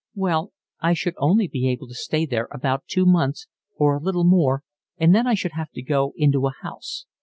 "Well, 0.15 0.51
I 0.79 0.93
should 0.93 1.13
only 1.17 1.47
be 1.47 1.69
able 1.69 1.87
to 1.87 1.93
stay 1.93 2.25
there 2.25 2.47
about 2.49 2.85
two 2.87 3.05
months 3.05 3.45
or 3.75 3.95
a 3.95 4.01
little 4.01 4.23
more, 4.25 4.63
and 4.97 5.13
then 5.13 5.27
I 5.27 5.35
should 5.35 5.51
have 5.53 5.69
to 5.73 5.83
go 5.83 6.13
into 6.15 6.47
a 6.47 6.55
house. 6.63 7.05